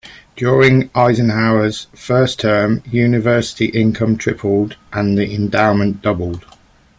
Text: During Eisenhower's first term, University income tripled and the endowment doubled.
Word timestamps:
During 0.35 0.89
Eisenhower's 0.95 1.85
first 1.93 2.39
term, 2.39 2.81
University 2.89 3.65
income 3.67 4.17
tripled 4.17 4.75
and 4.91 5.15
the 5.15 5.31
endowment 5.31 6.01
doubled. 6.01 6.43